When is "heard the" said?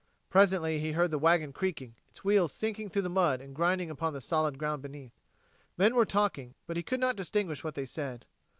0.93-1.19